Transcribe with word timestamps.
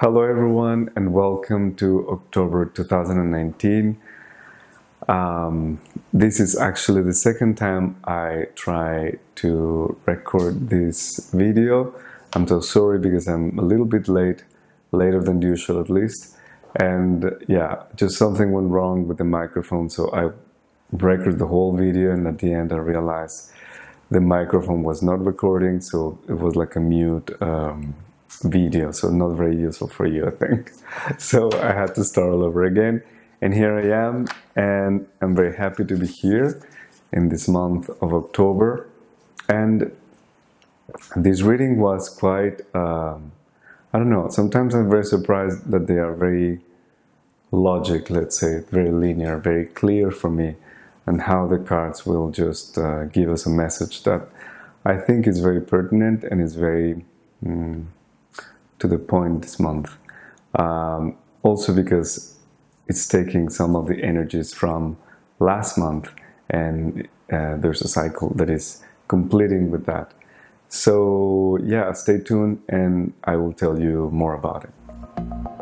Hello, 0.00 0.22
everyone, 0.22 0.88
and 0.96 1.12
welcome 1.12 1.74
to 1.74 2.08
October 2.08 2.64
2019. 2.64 4.00
Um, 5.06 5.78
this 6.14 6.40
is 6.40 6.56
actually 6.56 7.02
the 7.02 7.12
second 7.12 7.58
time 7.58 7.96
I 8.04 8.46
try 8.54 9.18
to 9.34 10.00
record 10.06 10.70
this 10.70 11.30
video. 11.34 11.94
I'm 12.32 12.48
so 12.48 12.62
sorry 12.62 12.98
because 12.98 13.28
I'm 13.28 13.58
a 13.58 13.62
little 13.62 13.84
bit 13.84 14.08
late, 14.08 14.42
later 14.90 15.20
than 15.22 15.42
usual 15.42 15.78
at 15.82 15.90
least. 15.90 16.34
And 16.76 17.36
yeah, 17.46 17.82
just 17.94 18.16
something 18.16 18.52
went 18.52 18.70
wrong 18.70 19.06
with 19.06 19.18
the 19.18 19.24
microphone, 19.24 19.90
so 19.90 20.10
I 20.12 20.30
recorded 20.92 21.38
the 21.38 21.48
whole 21.48 21.76
video, 21.76 22.12
and 22.12 22.26
at 22.26 22.38
the 22.38 22.54
end, 22.54 22.72
I 22.72 22.76
realized 22.76 23.52
the 24.10 24.22
microphone 24.22 24.82
was 24.82 25.02
not 25.02 25.22
recording, 25.22 25.82
so 25.82 26.18
it 26.26 26.38
was 26.38 26.56
like 26.56 26.74
a 26.74 26.80
mute. 26.80 27.30
Um, 27.42 27.94
video, 28.42 28.90
so 28.92 29.10
not 29.10 29.36
very 29.36 29.56
useful 29.56 29.88
for 29.88 30.06
you, 30.06 30.26
I 30.26 30.30
think. 30.30 30.72
So 31.18 31.50
I 31.52 31.72
had 31.72 31.94
to 31.96 32.04
start 32.04 32.32
all 32.32 32.42
over 32.42 32.64
again. 32.64 33.02
And 33.42 33.54
here 33.54 33.78
I 33.78 34.06
am, 34.06 34.26
and 34.54 35.06
I'm 35.20 35.34
very 35.34 35.56
happy 35.56 35.84
to 35.84 35.96
be 35.96 36.06
here 36.06 36.60
in 37.12 37.30
this 37.30 37.48
month 37.48 37.88
of 38.02 38.12
October. 38.12 38.86
And 39.48 39.90
this 41.16 41.40
reading 41.42 41.78
was 41.78 42.08
quite, 42.08 42.60
um, 42.74 43.32
I 43.92 43.98
don't 43.98 44.10
know, 44.10 44.28
sometimes 44.28 44.74
I'm 44.74 44.90
very 44.90 45.04
surprised 45.04 45.70
that 45.70 45.86
they 45.86 45.96
are 45.96 46.12
very 46.12 46.60
logic, 47.50 48.10
let's 48.10 48.38
say, 48.38 48.62
very 48.70 48.90
linear, 48.90 49.38
very 49.38 49.66
clear 49.66 50.10
for 50.10 50.30
me, 50.30 50.56
and 51.06 51.22
how 51.22 51.46
the 51.46 51.58
cards 51.58 52.04
will 52.04 52.30
just 52.30 52.76
uh, 52.76 53.04
give 53.04 53.30
us 53.30 53.46
a 53.46 53.50
message 53.50 54.02
that 54.02 54.28
I 54.84 54.96
think 54.96 55.26
is 55.26 55.40
very 55.40 55.60
pertinent 55.60 56.24
and 56.24 56.40
is 56.42 56.56
very. 56.56 57.04
Mm, 57.44 57.86
to 58.80 58.88
the 58.88 58.98
point 58.98 59.42
this 59.42 59.58
month. 59.60 59.96
Um, 60.54 61.16
also 61.42 61.72
because 61.72 62.36
it's 62.88 63.06
taking 63.06 63.48
some 63.48 63.76
of 63.76 63.86
the 63.86 64.02
energies 64.02 64.52
from 64.52 64.96
last 65.38 65.78
month 65.78 66.10
and 66.50 67.08
uh, 67.32 67.56
there's 67.56 67.82
a 67.82 67.88
cycle 67.88 68.30
that 68.34 68.50
is 68.50 68.82
completing 69.08 69.70
with 69.70 69.86
that. 69.86 70.12
So 70.68 71.58
yeah, 71.62 71.92
stay 71.92 72.18
tuned 72.18 72.62
and 72.68 73.12
I 73.24 73.36
will 73.36 73.52
tell 73.52 73.78
you 73.78 74.10
more 74.12 74.34
about 74.34 74.64
it. 74.64 75.59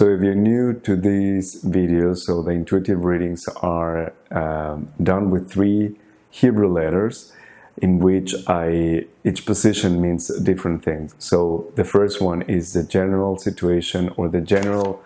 So 0.00 0.08
if 0.08 0.22
you're 0.22 0.34
new 0.34 0.80
to 0.80 0.96
these 0.96 1.62
videos, 1.62 2.20
so 2.20 2.40
the 2.40 2.52
intuitive 2.52 3.04
readings 3.04 3.46
are 3.60 4.14
um, 4.30 4.88
done 5.02 5.28
with 5.30 5.52
three 5.52 5.94
Hebrew 6.30 6.72
letters 6.72 7.34
in 7.76 7.98
which 7.98 8.34
I 8.46 9.04
each 9.26 9.44
position 9.44 10.00
means 10.00 10.28
different 10.38 10.82
things. 10.82 11.14
So 11.18 11.70
the 11.74 11.84
first 11.84 12.22
one 12.22 12.40
is 12.48 12.72
the 12.72 12.82
general 12.82 13.36
situation 13.36 14.08
or 14.16 14.30
the 14.30 14.40
general 14.40 15.02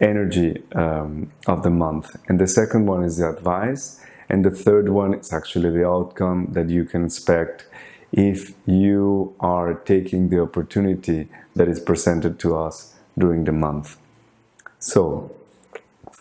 energy 0.00 0.64
um, 0.74 1.30
of 1.46 1.62
the 1.62 1.70
month, 1.70 2.16
and 2.28 2.40
the 2.40 2.48
second 2.48 2.86
one 2.86 3.04
is 3.04 3.18
the 3.18 3.30
advice, 3.30 4.00
and 4.28 4.44
the 4.44 4.50
third 4.50 4.88
one 4.88 5.14
is 5.14 5.32
actually 5.32 5.70
the 5.70 5.86
outcome 5.86 6.48
that 6.54 6.68
you 6.70 6.84
can 6.84 7.04
expect 7.04 7.66
if 8.10 8.52
you 8.66 9.32
are 9.38 9.74
taking 9.74 10.30
the 10.30 10.40
opportunity 10.40 11.28
that 11.54 11.68
is 11.68 11.78
presented 11.78 12.40
to 12.40 12.56
us 12.56 12.94
during 13.16 13.44
the 13.44 13.52
month. 13.52 13.96
So, 14.84 15.30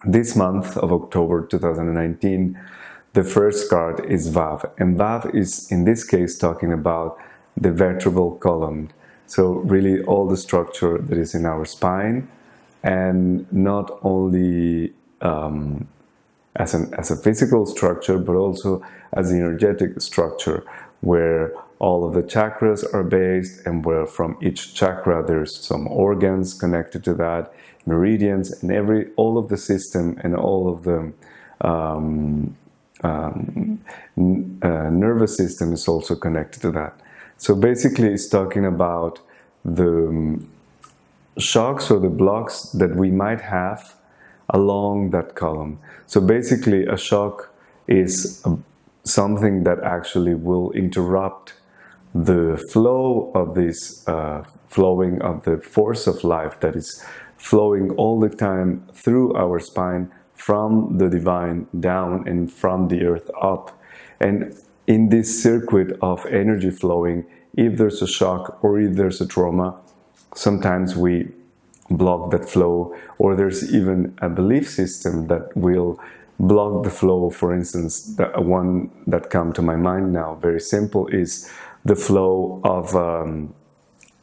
this 0.06 0.38
month 0.38 0.78
of 0.78 0.94
October 0.94 1.46
2019, 1.46 2.58
the 3.12 3.24
first 3.26 3.70
card 3.70 4.06
is 4.06 4.30
Vav, 4.30 4.72
and 4.78 4.98
Vav 4.98 5.36
is 5.36 5.70
in 5.70 5.84
this 5.84 6.06
case 6.06 6.38
talking 6.38 6.72
about 6.72 7.20
the 7.58 7.74
vertebral 7.74 8.38
column. 8.38 8.88
So, 9.28 9.56
really, 9.74 10.02
all 10.06 10.30
the 10.30 10.38
structure 10.38 10.98
that 10.98 11.18
is 11.18 11.36
in 11.36 11.46
our 11.46 11.66
spine, 11.66 12.30
and 12.84 13.52
not 13.52 14.00
only 14.02 14.94
um, 15.20 15.86
as, 16.56 16.74
an, 16.74 16.94
as 16.98 17.12
a 17.12 17.18
physical 17.18 17.66
structure, 17.66 18.18
but 18.18 18.38
also 18.38 18.82
as 19.12 19.30
an 19.30 19.42
energetic 19.42 20.00
structure 20.00 20.64
where 21.02 21.54
all 21.80 22.06
of 22.08 22.14
the 22.14 22.24
chakras 22.24 22.82
are 22.94 23.04
based 23.04 23.66
and 23.66 23.84
where 23.84 24.06
from 24.06 24.38
each 24.42 24.74
chakra 24.74 25.22
there's 25.22 25.54
some 25.54 25.86
organs 25.90 26.54
connected 26.54 27.04
to 27.04 27.14
that 27.14 27.54
meridians 27.86 28.52
and 28.62 28.72
every 28.72 29.12
all 29.16 29.38
of 29.38 29.50
the 29.50 29.58
system 29.58 30.20
and 30.24 30.36
all 30.36 30.74
of 30.74 30.84
the 30.84 31.14
um, 31.62 32.56
um, 33.04 33.80
uh, 34.62 34.90
nervous 34.90 35.36
system 35.36 35.74
is 35.74 35.88
also 35.88 36.16
connected 36.16 36.62
to 36.62 36.72
that. 36.72 37.00
So 37.38 37.56
basically 37.56 38.08
it's 38.08 38.28
talking 38.28 38.66
about 38.66 39.20
the 39.66 40.08
um, 40.08 40.50
shocks 41.38 41.90
or 41.92 42.00
the 42.00 42.10
blocks 42.10 42.64
that 42.74 42.96
we 42.96 43.12
might 43.12 43.42
have 43.42 43.96
along 44.50 45.12
that 45.12 45.36
column. 45.36 45.80
So 46.06 46.22
basically 46.22 46.86
a 46.86 46.98
shock 46.98 47.54
is 47.88 48.42
a, 48.46 48.58
something 49.04 49.64
that 49.64 49.80
actually 49.84 50.36
will 50.36 50.72
interrupt 50.72 51.54
the 52.14 52.64
flow 52.72 53.32
of 53.34 53.56
this 53.56 54.08
uh, 54.08 54.44
flowing 54.68 55.22
of 55.22 55.44
the 55.44 55.58
force 55.58 56.08
of 56.08 56.24
life 56.24 56.60
that 56.60 56.76
is 56.76 57.04
flowing 57.44 57.92
all 58.02 58.22
the 58.22 58.30
time 58.30 58.88
through 58.94 59.36
our 59.36 59.60
spine 59.60 60.10
from 60.34 60.98
the 60.98 61.10
divine 61.10 61.68
down 61.78 62.26
and 62.26 62.50
from 62.50 62.88
the 62.88 63.04
earth 63.04 63.30
up. 63.42 63.78
And 64.22 64.56
in 64.88 65.10
this 65.10 65.44
circuit 65.44 65.98
of 66.02 66.26
energy 66.28 66.72
flowing, 66.72 67.26
if 67.56 67.78
there's 67.78 68.02
a 68.02 68.08
shock 68.08 68.64
or 68.64 68.80
if 68.80 68.96
there's 68.96 69.20
a 69.20 69.28
trauma, 69.28 69.76
sometimes 70.34 70.96
we 70.96 71.28
block 71.90 72.32
that 72.32 72.50
flow, 72.50 72.96
or 73.18 73.36
there's 73.36 73.74
even 73.76 74.18
a 74.22 74.30
belief 74.30 74.70
system 74.70 75.28
that 75.28 75.56
will 75.56 76.00
block 76.40 76.84
the 76.84 76.90
flow. 76.90 77.30
For 77.30 77.54
instance, 77.54 78.16
the 78.16 78.26
one 78.38 78.90
that 79.06 79.30
come 79.30 79.52
to 79.54 79.62
my 79.62 79.76
mind 79.76 80.14
now, 80.14 80.36
very 80.36 80.62
simple, 80.62 81.08
is 81.08 81.52
the 81.84 81.98
flow 81.98 82.62
of, 82.64 82.96
um, 82.96 83.54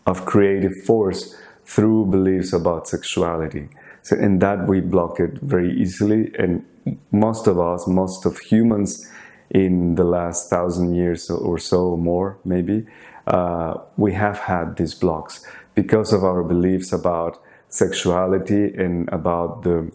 of 0.06 0.24
creative 0.24 0.74
force 0.84 1.36
through 1.70 2.06
beliefs 2.06 2.52
about 2.52 2.88
sexuality. 2.88 3.68
So 4.02 4.16
in 4.16 4.40
that 4.40 4.66
we 4.66 4.80
block 4.80 5.20
it 5.20 5.38
very 5.40 5.72
easily, 5.82 6.32
and 6.36 6.64
most 7.12 7.46
of 7.46 7.60
us, 7.60 7.86
most 7.86 8.26
of 8.26 8.38
humans, 8.38 9.08
in 9.50 9.94
the 9.94 10.04
last 10.04 10.50
thousand 10.50 10.94
years 10.94 11.30
or 11.30 11.58
so, 11.58 11.96
more 11.96 12.38
maybe, 12.44 12.86
uh, 13.26 13.74
we 13.96 14.12
have 14.14 14.38
had 14.38 14.76
these 14.76 14.94
blocks 14.94 15.44
because 15.74 16.12
of 16.12 16.24
our 16.24 16.42
beliefs 16.42 16.92
about 16.92 17.38
sexuality 17.68 18.64
and 18.74 19.08
about 19.12 19.62
the 19.62 19.90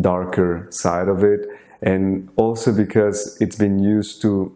darker 0.00 0.66
side 0.70 1.08
of 1.08 1.24
it, 1.24 1.46
and 1.82 2.28
also 2.36 2.72
because 2.72 3.36
it's 3.40 3.56
been 3.56 3.78
used 3.78 4.22
to 4.22 4.54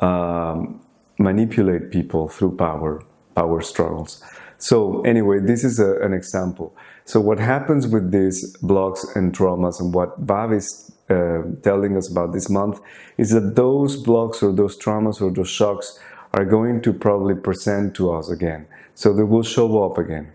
um, 0.00 0.80
manipulate 1.18 1.90
people 1.90 2.28
through 2.28 2.56
power, 2.56 3.02
power 3.34 3.60
struggles. 3.60 4.22
So 4.60 5.00
anyway, 5.02 5.40
this 5.40 5.64
is 5.64 5.80
a, 5.80 5.96
an 6.00 6.12
example. 6.12 6.76
So 7.06 7.18
what 7.18 7.38
happens 7.38 7.88
with 7.88 8.12
these 8.12 8.56
blocks 8.58 9.04
and 9.16 9.36
traumas 9.36 9.80
and 9.80 9.92
what 9.92 10.24
Vav 10.24 10.54
is 10.54 10.92
uh, 11.08 11.42
telling 11.62 11.96
us 11.96 12.08
about 12.08 12.32
this 12.32 12.48
month 12.50 12.78
is 13.16 13.30
that 13.30 13.56
those 13.56 13.96
blocks 13.96 14.42
or 14.42 14.52
those 14.52 14.78
traumas 14.78 15.20
or 15.20 15.30
those 15.30 15.48
shocks 15.48 15.98
are 16.34 16.44
going 16.44 16.82
to 16.82 16.92
probably 16.92 17.34
present 17.34 17.96
to 17.96 18.12
us 18.12 18.30
again. 18.30 18.66
So 18.94 19.14
they 19.14 19.24
will 19.24 19.42
show 19.42 19.82
up 19.82 19.96
again. 19.98 20.30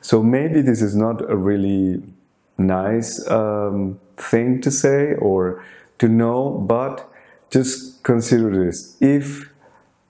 So 0.00 0.22
maybe 0.22 0.62
this 0.62 0.80
is 0.80 0.96
not 0.96 1.20
a 1.30 1.36
really 1.36 2.02
nice 2.56 3.24
um, 3.30 4.00
thing 4.16 4.62
to 4.62 4.70
say 4.70 5.14
or 5.14 5.62
to 5.98 6.08
know, 6.08 6.64
but 6.66 7.08
just 7.50 8.02
consider 8.02 8.64
this. 8.64 8.96
If 9.00 9.51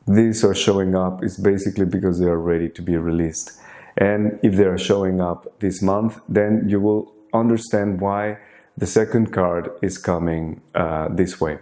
these 0.06 0.44
are 0.44 0.54
showing 0.54 0.94
up 0.94 1.22
is 1.22 1.36
basically 1.36 1.86
because 1.86 2.18
they 2.18 2.26
are 2.26 2.38
ready 2.38 2.68
to 2.70 2.82
be 2.82 2.96
released. 2.96 3.58
And 3.96 4.38
if 4.42 4.56
they 4.56 4.64
are 4.64 4.78
showing 4.78 5.20
up 5.20 5.60
this 5.60 5.82
month, 5.82 6.20
then 6.28 6.64
you 6.68 6.80
will 6.80 7.12
understand 7.32 8.00
why 8.00 8.38
the 8.76 8.86
second 8.86 9.32
card 9.32 9.70
is 9.82 9.98
coming 9.98 10.60
uh, 10.74 11.08
this 11.10 11.40
way. 11.40 11.58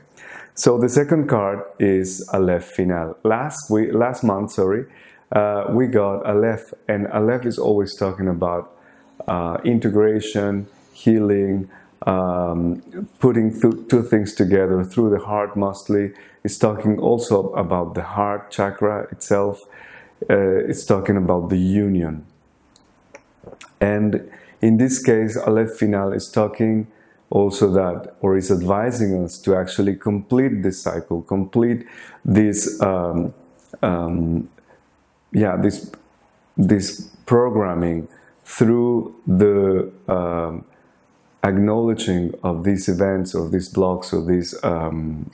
So 0.55 0.79
the 0.79 0.89
second 0.89 1.29
card 1.29 1.63
is 1.79 2.29
Aleph 2.33 2.65
Final. 2.65 3.17
Last 3.25 3.71
week, 3.71 3.93
last 3.93 4.23
month, 4.23 4.53
sorry, 4.53 4.85
uh, 5.33 5.67
we 5.71 5.87
got 5.87 6.25
Aleph, 6.27 6.73
and 6.89 7.07
Aleph 7.09 7.47
is 7.47 7.59
always 7.59 7.97
talking 7.97 8.29
about 8.29 8.77
uh, 9.27 9.59
integration, 9.65 10.67
healing, 10.93 11.71
um, 12.07 12.83
putting 13.19 13.51
th 13.61 13.89
two 13.89 14.03
things 14.03 14.35
together 14.35 14.85
through 14.85 15.11
the 15.11 15.25
heart 15.25 15.57
mostly. 15.57 16.13
It's 16.45 16.59
talking 16.59 16.99
also 16.99 17.53
about 17.53 17.95
the 17.95 18.03
heart 18.03 18.51
chakra 18.51 19.09
itself. 19.13 19.65
Uh, 20.29 20.69
it's 20.71 20.85
talking 20.85 21.17
about 21.17 21.51
the 21.51 21.59
union. 21.59 22.25
And 23.81 24.31
in 24.61 24.77
this 24.77 25.03
case, 25.03 25.37
Aleph 25.37 25.79
Final 25.79 26.13
is 26.13 26.31
talking 26.31 26.87
also 27.31 27.71
that, 27.73 28.17
or 28.21 28.37
is 28.37 28.51
advising 28.51 29.25
us 29.25 29.39
to 29.39 29.55
actually 29.55 29.97
complete 29.97 30.63
this 30.63 30.83
cycle, 30.83 31.23
complete 31.23 31.87
this, 32.25 32.81
um, 32.83 33.33
um, 33.83 34.49
yeah, 35.33 35.57
this 35.57 35.91
this 36.57 37.11
programming 37.25 38.09
through 38.45 39.15
the 39.27 39.91
um, 40.09 40.65
acknowledging 41.43 42.35
of 42.43 42.65
these 42.65 42.89
events 42.89 43.35
or 43.35 43.49
these 43.49 43.69
blocks 43.69 44.13
or 44.13 44.25
these 44.25 44.55
um, 44.63 45.31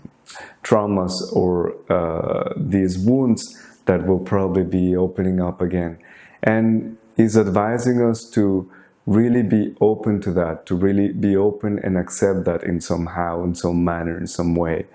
traumas 0.63 1.13
or 1.33 1.75
uh, 1.91 2.53
these 2.57 2.99
wounds 2.99 3.63
that 3.87 4.07
will 4.07 4.19
probably 4.19 4.65
be 4.65 4.97
opening 4.97 5.41
up 5.41 5.61
again. 5.61 5.99
And 6.43 6.97
he's 7.17 7.37
advising 7.37 8.03
us 8.03 8.29
to 8.31 8.71
really 9.07 9.43
be 9.43 9.75
open 9.81 10.21
to 10.21 10.33
that, 10.33 10.67
to 10.67 10.75
really 10.75 11.13
be 11.13 11.37
open 11.37 11.79
and 11.79 11.97
accept 11.97 12.45
that 12.45 12.65
in 12.65 12.81
somehow, 12.81 13.45
in 13.45 13.55
some 13.55 13.85
manner, 13.85 14.19
in 14.19 14.27
some 14.27 14.55
way. 14.55 14.87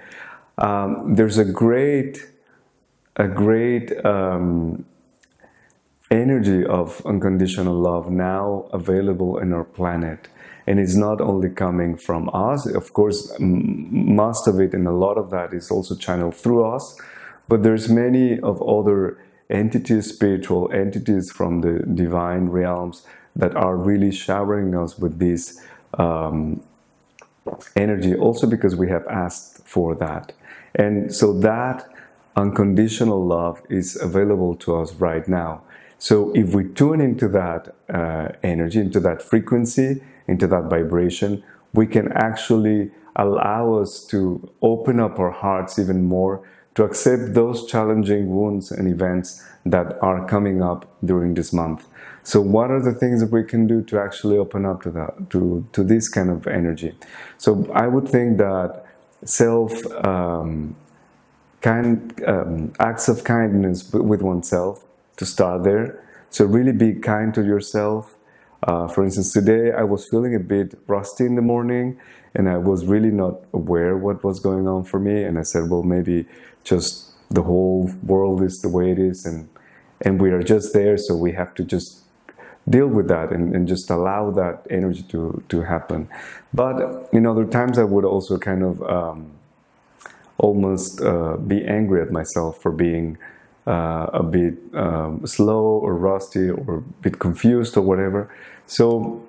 Um, 0.58 1.16
there's 1.16 1.38
a 1.38 1.46
great, 1.46 2.28
a 3.16 3.28
great 3.28 4.06
um, 4.06 4.86
energy 6.12 6.66
of 6.66 7.02
unconditional 7.06 7.74
love 7.74 8.12
now 8.12 8.70
available 8.74 9.38
in 9.38 9.54
our 9.54 9.64
planet. 9.64 10.28
And 10.68 10.80
it's 10.80 10.96
not 10.96 11.22
only 11.22 11.50
coming 11.50 11.98
from 11.98 12.30
us, 12.34 12.66
of 12.66 12.94
course, 12.94 13.34
most 13.40 14.48
of 14.48 14.60
it 14.60 14.74
and 14.74 14.88
a 14.88 14.92
lot 14.92 15.18
of 15.18 15.30
that 15.32 15.54
is 15.54 15.72
also 15.72 15.96
channeled 15.96 16.36
through 16.36 16.66
us, 16.66 16.96
but 17.48 17.64
there's 17.64 17.90
many 17.90 18.40
of 18.40 18.62
other 18.62 19.18
entities, 19.50 20.08
spiritual 20.14 20.72
entities 20.72 21.32
from 21.32 21.62
the 21.62 21.80
divine 21.80 22.50
realms 22.50 23.06
that 23.36 23.56
are 23.56 23.76
really 23.76 24.12
showering 24.12 24.76
us 24.76 24.98
with 24.98 25.20
this 25.20 25.62
um, 25.98 26.64
energy, 27.76 28.16
also 28.16 28.48
because 28.48 28.76
we 28.76 28.90
have 28.90 29.06
asked 29.08 29.68
for 29.68 29.96
that. 29.96 30.34
And 30.76 31.14
so 31.14 31.34
that 31.40 31.90
unconditional 32.36 33.26
love 33.26 33.62
is 33.70 34.00
available 34.02 34.56
to 34.56 34.76
us 34.78 34.94
right 34.94 35.28
now. 35.28 35.62
So 35.98 36.32
if 36.34 36.54
we 36.56 36.68
tune 36.70 37.02
into 37.02 37.28
that 37.30 37.76
uh, 37.90 38.30
energy, 38.44 38.80
into 38.80 39.00
that 39.02 39.22
frequency, 39.22 40.02
into 40.32 40.48
that 40.48 40.64
vibration, 40.76 41.44
we 41.74 41.86
can 41.86 42.12
actually 42.14 42.92
allow 43.16 43.74
us 43.74 44.06
to 44.08 44.50
open 44.62 45.00
up 45.00 45.20
our 45.20 45.32
hearts 45.32 45.78
even 45.78 46.04
more 46.04 46.42
to 46.76 46.84
accept 46.84 47.34
those 47.34 47.66
challenging 47.66 48.30
wounds 48.30 48.72
and 48.72 48.88
events 48.88 49.46
that 49.66 50.02
are 50.02 50.26
coming 50.26 50.64
up 50.64 50.88
during 51.04 51.34
this 51.34 51.52
month. 51.52 51.86
So 52.24 52.40
what 52.40 52.72
are 52.72 52.82
the 52.82 52.94
things 52.94 53.20
that 53.22 53.32
we 53.32 53.44
can 53.44 53.68
do 53.68 53.82
to 53.84 54.00
actually 54.00 54.38
open 54.38 54.66
up 54.66 54.82
to 54.84 54.92
that, 54.92 55.30
to, 55.32 55.68
to 55.74 55.84
this 55.84 56.08
kind 56.08 56.30
of 56.30 56.48
energy? 56.48 56.96
So 57.38 57.70
I 57.74 57.88
would 57.88 58.08
think 58.08 58.38
that 58.38 58.86
self 59.26 59.74
um, 60.06 60.76
kind 61.62 62.24
um, 62.26 62.74
acts 62.80 63.08
of 63.08 63.24
kindness 63.24 63.92
with 63.94 64.22
oneself 64.22 64.86
to 65.18 65.26
start 65.26 65.64
there. 65.64 66.04
So 66.30 66.46
really 66.46 66.72
be 66.72 66.94
kind 66.94 67.34
to 67.34 67.44
yourself. 67.44 68.16
Uh, 68.64 68.88
for 68.88 69.04
instance, 69.04 69.34
today 69.34 69.72
I 69.72 69.84
was 69.84 70.08
feeling 70.08 70.36
a 70.36 70.40
bit 70.40 70.78
rusty 70.88 71.26
in 71.26 71.36
the 71.36 71.42
morning 71.42 72.00
and 72.36 72.48
I 72.48 72.58
was 72.58 72.86
really 72.86 73.12
not 73.12 73.42
aware 73.54 73.98
what 73.98 74.24
was 74.24 74.40
going 74.40 74.68
on 74.68 74.84
for 74.84 75.00
me. 75.00 75.24
And 75.24 75.40
I 75.40 75.44
said, 75.44 75.70
well, 75.70 75.84
maybe 75.84 76.26
just 76.64 77.10
the 77.30 77.42
whole 77.42 77.92
world 78.04 78.44
is 78.44 78.62
the 78.62 78.70
way 78.70 78.92
it 78.92 79.00
is 79.00 79.26
and, 79.26 79.50
and 80.02 80.22
we 80.22 80.32
are 80.32 80.44
just 80.44 80.74
there. 80.74 80.98
So 80.98 81.16
we 81.16 81.32
have 81.34 81.56
to 81.56 81.64
just 81.64 82.02
deal 82.70 82.88
with 82.88 83.08
that 83.08 83.32
and, 83.32 83.56
and 83.56 83.68
just 83.68 83.90
allow 83.90 84.30
that 84.32 84.68
energy 84.70 85.02
to, 85.10 85.44
to 85.50 85.62
happen. 85.62 86.08
But 86.54 87.10
in 87.12 87.26
other 87.26 87.46
times 87.46 87.80
I 87.80 87.84
would 87.84 88.06
also 88.06 88.38
kind 88.38 88.64
of 88.64 88.84
um, 88.84 89.32
almost 90.38 91.02
uh, 91.02 91.38
be 91.38 91.66
angry 91.66 92.02
at 92.02 92.12
myself 92.12 92.62
for 92.62 92.72
being 92.72 93.18
uh, 93.68 94.08
a 94.14 94.24
bit 94.24 94.56
um, 94.74 95.26
slow 95.26 95.64
or 95.64 95.96
rusty 95.96 96.50
or 96.50 96.78
a 96.78 96.82
bit 97.02 97.20
confused 97.20 97.78
or 97.78 97.82
whatever. 97.82 98.34
So 98.66 99.22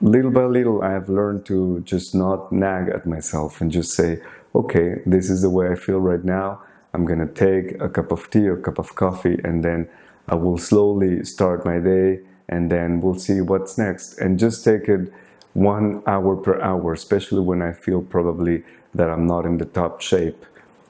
little 0.00 0.30
by 0.30 0.44
little, 0.44 0.82
I 0.82 0.92
have 0.92 1.08
learned 1.08 1.46
to 1.46 1.80
just 1.80 2.14
not 2.14 2.52
nag 2.52 2.88
at 2.88 3.06
myself 3.06 3.60
and 3.60 3.70
just 3.70 3.92
say, 3.92 4.20
okay, 4.54 5.02
this 5.04 5.30
is 5.30 5.42
the 5.42 5.50
way 5.50 5.68
I 5.68 5.74
feel 5.74 5.98
right 5.98 6.24
now. 6.24 6.62
I'm 6.94 7.04
gonna 7.04 7.26
take 7.26 7.80
a 7.80 7.88
cup 7.88 8.12
of 8.12 8.30
tea 8.30 8.46
or 8.46 8.58
a 8.58 8.62
cup 8.62 8.78
of 8.78 8.94
coffee 8.94 9.38
and 9.44 9.64
then 9.64 9.88
I 10.28 10.34
will 10.34 10.58
slowly 10.58 11.24
start 11.24 11.64
my 11.64 11.78
day 11.78 12.20
and 12.48 12.70
then 12.70 13.00
we'll 13.00 13.18
see 13.18 13.40
what's 13.40 13.76
next. 13.76 14.18
And 14.18 14.38
just 14.38 14.64
take 14.64 14.88
it 14.88 15.12
one 15.54 16.02
hour 16.06 16.36
per 16.36 16.60
hour, 16.60 16.92
especially 16.92 17.40
when 17.40 17.62
I 17.62 17.72
feel 17.72 18.02
probably 18.02 18.64
that 18.94 19.10
I'm 19.10 19.26
not 19.26 19.44
in 19.44 19.58
the 19.58 19.64
top 19.64 20.00
shape. 20.00 20.44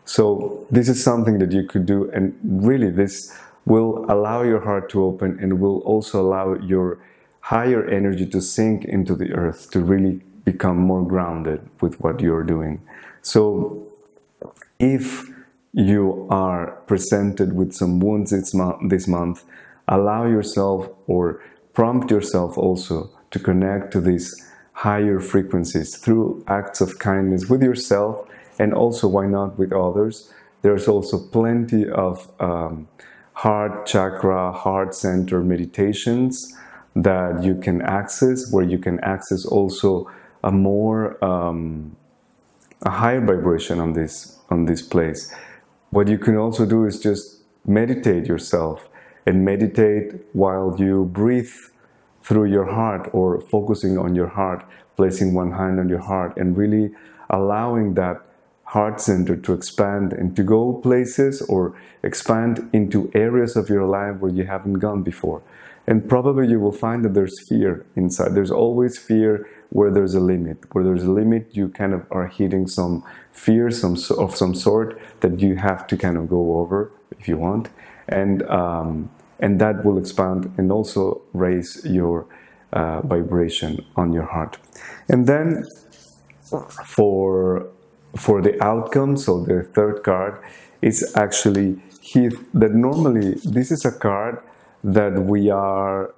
So 0.06 0.67
this 0.70 0.88
is 0.88 1.03
something 1.03 1.38
that 1.41 1.53
you 1.53 1.64
could 1.64 1.85
do, 1.85 2.11
and 2.12 2.38
really 2.43 2.91
this 2.91 3.37
will 3.67 4.06
allow 4.08 4.43
your 4.43 4.61
heart 4.61 4.88
to 4.91 5.05
open 5.05 5.38
and 5.41 5.61
will 5.61 5.81
also 5.81 6.20
allow 6.20 6.55
your 6.55 6.99
higher 7.41 7.85
energy 7.85 8.25
to 8.26 8.41
sink 8.41 8.85
into 8.85 9.14
the 9.14 9.32
earth 9.32 9.70
to 9.73 9.81
really 9.81 10.23
become 10.44 10.79
more 10.79 11.05
grounded 11.05 11.69
with 11.81 12.00
what 12.00 12.20
you're 12.20 12.44
doing. 12.44 12.81
So 13.23 13.87
if 14.79 15.29
you 15.73 16.26
are 16.31 16.70
presented 16.87 17.55
with 17.55 17.73
some 17.73 17.99
wounds 17.99 18.31
this 18.31 19.08
month, 19.08 19.44
allow 19.88 20.26
yourself 20.26 20.88
or 21.08 21.43
prompt 21.75 22.11
yourself 22.11 22.56
also 22.56 23.11
to 23.32 23.38
connect 23.38 23.93
to 23.93 24.00
these 24.00 24.35
higher 24.73 25.19
frequencies 25.19 25.97
through 25.97 26.44
acts 26.47 26.81
of 26.81 26.99
kindness 26.99 27.49
with 27.49 27.62
yourself 27.62 28.25
and 28.58 28.73
also 28.75 29.08
why 29.08 29.26
not 29.26 29.58
with 29.58 29.73
others? 29.73 30.32
There's 30.62 30.88
also 30.88 31.19
plenty 31.19 31.88
of 31.88 32.29
um, 32.41 32.88
heart 33.35 33.87
chakra 33.87 34.53
heart 34.53 34.94
center 34.94 35.43
meditations 35.43 36.56
that 36.94 37.43
you 37.43 37.55
can 37.55 37.82
access 37.82 38.50
where 38.50 38.64
you 38.64 38.79
can 38.79 38.99
access 39.00 39.44
also 39.44 40.11
a 40.43 40.50
more 40.50 41.23
um, 41.23 41.97
a 42.82 42.91
higher 42.91 43.20
vibration 43.20 43.79
on 43.79 43.93
this 43.93 44.38
on 44.50 44.64
this 44.64 44.82
place. 44.82 45.35
What 45.91 46.08
you 46.08 46.19
can 46.19 46.37
also 46.37 46.67
do 46.67 46.85
is 46.87 46.99
just 47.00 47.43
meditate 47.67 48.26
yourself 48.26 48.88
and 49.26 49.44
meditate 49.44 50.14
while 50.32 50.76
you 50.79 51.05
breathe 51.05 51.53
through 52.23 52.47
your 52.47 52.67
heart 52.67 53.11
or 53.12 53.41
focusing 53.41 53.99
on 53.99 54.14
your 54.14 54.29
heart 54.29 54.64
placing 54.97 55.35
one 55.35 55.53
hand 55.53 55.79
on 55.79 55.88
your 55.88 56.00
heart 56.00 56.37
and 56.37 56.56
really 56.56 56.91
allowing 57.31 57.94
that 57.94 58.25
heart 58.67 59.01
center 59.01 59.37
to 59.37 59.53
expand 59.53 60.13
and 60.13 60.35
to 60.37 60.43
go 60.43 60.75
places 60.75 61.41
or 61.43 61.75
expand 62.03 62.69
into 62.73 63.11
areas 63.15 63.56
of 63.56 63.69
your 63.69 63.87
life 63.87 64.17
where 64.20 64.32
you 64.32 64.44
haven't 64.44 64.75
gone 64.75 65.03
before. 65.03 65.43
And 65.87 66.08
probably 66.08 66.49
you 66.49 66.58
will 66.58 66.73
find 66.73 67.05
that 67.05 67.15
there's 67.15 67.39
fear 67.49 67.87
inside. 67.94 68.35
There's 68.35 68.51
always 68.51 68.99
fear 68.99 69.49
where 69.70 69.91
there's 69.91 70.15
a 70.15 70.20
limit. 70.20 70.58
Where 70.73 70.82
there's 70.82 71.05
a 71.05 71.11
limit, 71.11 71.56
you 71.56 71.69
kind 71.69 71.94
of 71.94 72.05
are 72.11 72.27
hitting 72.27 72.67
some 72.67 73.05
fear 73.32 73.70
some 73.70 73.96
of 74.19 74.37
some 74.37 74.55
sort 74.55 75.01
that 75.20 75.39
you 75.39 75.56
have 75.56 75.87
to 75.87 75.96
kind 75.96 76.17
of 76.17 76.29
go 76.29 76.58
over 76.58 76.91
if 77.19 77.29
you 77.29 77.37
want, 77.37 77.69
and 78.08 78.43
um, 78.44 79.11
and 79.39 79.61
that 79.61 79.85
will 79.85 79.99
expand 79.99 80.53
and 80.58 80.73
also 80.73 81.23
raise 81.32 81.85
your 81.85 82.27
uh, 82.73 83.01
vibration 83.03 83.85
on 83.96 84.13
your 84.13 84.25
heart. 84.25 84.58
And 85.08 85.27
then 85.27 85.67
for 86.85 87.69
for 88.19 88.41
the 88.43 88.63
outcome, 88.63 89.17
so 89.17 89.44
the 89.44 89.63
third 89.63 90.03
card 90.03 90.39
is 90.82 91.13
actually 91.17 91.81
he 92.01 92.29
that 92.55 92.73
normally 92.73 93.35
this 93.44 93.70
is 93.70 93.85
a 93.85 93.93
card 93.93 94.39
that 94.85 95.25
we 95.25 95.51
are 95.51 96.15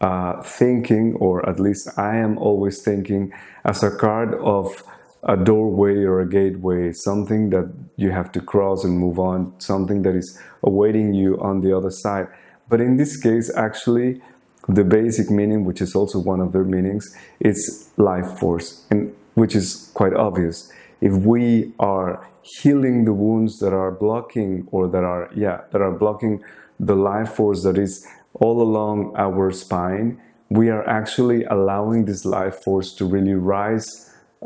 uh, 0.00 0.42
thinking, 0.42 1.14
or 1.16 1.48
at 1.48 1.60
least 1.60 1.88
I 1.98 2.16
am 2.16 2.38
always 2.38 2.82
thinking, 2.82 3.32
as 3.64 3.82
a 3.82 3.90
card 3.90 4.34
of 4.34 4.82
a 5.22 5.36
doorway 5.36 5.96
or 6.04 6.20
a 6.20 6.28
gateway, 6.28 6.92
something 6.92 7.50
that 7.50 7.70
you 7.96 8.10
have 8.10 8.32
to 8.32 8.40
cross 8.40 8.84
and 8.84 8.98
move 8.98 9.18
on, 9.18 9.52
something 9.60 10.02
that 10.02 10.16
is 10.16 10.40
awaiting 10.62 11.12
you 11.12 11.38
on 11.40 11.60
the 11.60 11.76
other 11.76 11.90
side. 11.90 12.26
But 12.68 12.80
in 12.80 12.96
this 12.96 13.20
case, 13.20 13.54
actually, 13.54 14.22
the 14.68 14.84
basic 14.84 15.30
meaning, 15.30 15.64
which 15.64 15.80
is 15.80 15.94
also 15.94 16.18
one 16.18 16.40
of 16.40 16.52
their 16.52 16.64
meanings, 16.64 17.14
is 17.40 17.90
life 17.96 18.38
force, 18.38 18.86
and 18.90 19.14
which 19.40 19.54
is 19.56 19.90
quite 19.94 20.14
obvious. 20.14 20.70
If 21.00 21.14
we 21.32 21.72
are 21.78 22.28
healing 22.42 23.04
the 23.04 23.12
wounds 23.12 23.58
that 23.60 23.72
are 23.72 23.90
blocking 23.90 24.68
or 24.70 24.88
that 24.88 25.04
are 25.04 25.30
yeah 25.34 25.58
that 25.72 25.80
are 25.80 25.96
blocking 26.04 26.42
the 26.78 26.96
life 26.96 27.32
force 27.38 27.62
that 27.62 27.78
is 27.78 28.06
all 28.34 28.60
along 28.62 29.14
our 29.16 29.50
spine, 29.50 30.20
we 30.50 30.68
are 30.68 30.84
actually 30.88 31.44
allowing 31.44 32.04
this 32.04 32.24
life 32.24 32.56
force 32.64 32.92
to 32.98 33.04
really 33.04 33.34
rise 33.34 33.88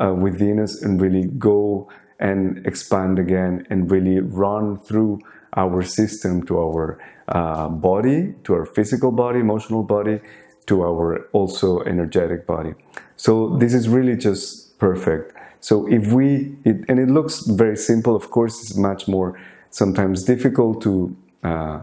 uh, 0.01 0.13
within 0.13 0.59
us 0.59 0.81
and 0.81 1.01
really 1.01 1.25
go 1.37 1.89
and 2.19 2.65
expand 2.65 3.19
again 3.19 3.65
and 3.69 3.91
really 3.91 4.19
run 4.19 4.77
through 4.79 5.19
our 5.57 5.83
system 5.83 6.43
to 6.45 6.57
our 6.57 6.99
uh, 7.29 7.67
body, 7.67 8.33
to 8.43 8.53
our 8.53 8.65
physical 8.65 9.11
body, 9.11 9.39
emotional 9.39 9.83
body, 9.83 10.19
to 10.67 10.83
our 10.83 11.27
also 11.31 11.81
energetic 11.81 12.45
body. 12.45 12.73
So 13.17 13.57
this 13.57 13.73
is 13.73 13.87
really 13.87 14.15
just 14.15 14.64
perfect. 14.79 15.33
So 15.59 15.87
if 15.91 16.13
we, 16.13 16.55
it, 16.63 16.85
and 16.87 16.99
it 16.99 17.09
looks 17.09 17.39
very 17.39 17.77
simple, 17.77 18.15
of 18.15 18.29
course, 18.29 18.61
it's 18.61 18.75
much 18.75 19.07
more 19.07 19.39
sometimes 19.69 20.23
difficult 20.23 20.81
to 20.83 21.15
uh, 21.43 21.81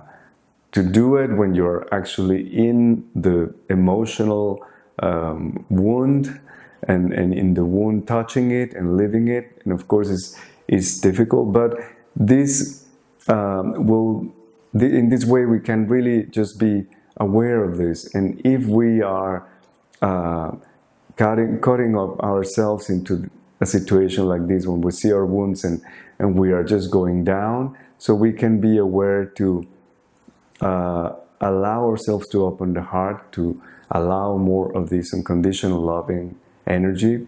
to 0.72 0.82
do 0.82 1.16
it 1.16 1.30
when 1.36 1.54
you're 1.54 1.86
actually 1.92 2.40
in 2.40 3.04
the 3.14 3.54
emotional 3.68 4.64
um, 5.02 5.64
wound 5.68 6.40
and, 6.88 7.12
and 7.12 7.34
in 7.34 7.54
the 7.54 7.64
wound 7.64 8.08
touching 8.08 8.50
it 8.50 8.74
and 8.74 8.96
living 8.96 9.28
it. 9.28 9.60
And 9.64 9.72
of 9.72 9.86
course, 9.86 10.08
it's, 10.08 10.36
it's 10.68 10.98
difficult, 10.98 11.52
but 11.52 11.74
this 12.16 12.86
um, 13.28 13.86
will, 13.86 14.32
in 14.72 15.10
this 15.10 15.26
way, 15.26 15.44
we 15.44 15.60
can 15.60 15.86
really 15.86 16.24
just 16.24 16.58
be 16.58 16.86
aware 17.18 17.62
of 17.62 17.76
this. 17.76 18.14
And 18.14 18.40
if 18.44 18.64
we 18.64 19.02
are 19.02 19.46
uh, 20.00 20.52
cutting, 21.16 21.60
cutting 21.60 21.96
up 21.96 22.20
ourselves 22.20 22.90
into 22.90 23.30
a 23.60 23.66
situation 23.66 24.26
like 24.26 24.46
this, 24.48 24.66
when 24.66 24.80
we 24.80 24.90
see 24.90 25.12
our 25.12 25.26
wounds 25.26 25.64
and, 25.64 25.82
and 26.18 26.38
we 26.38 26.52
are 26.52 26.64
just 26.64 26.90
going 26.90 27.24
down, 27.24 27.76
so 27.98 28.14
we 28.14 28.32
can 28.32 28.60
be 28.60 28.76
aware 28.78 29.24
to 29.24 29.66
uh, 30.60 31.12
allow 31.40 31.84
ourselves 31.84 32.28
to 32.28 32.44
open 32.44 32.72
the 32.74 32.82
heart, 32.82 33.32
to 33.32 33.60
allow 33.90 34.36
more 34.36 34.76
of 34.76 34.88
this 34.90 35.12
unconditional 35.14 35.80
loving 35.80 36.36
energy, 36.66 37.26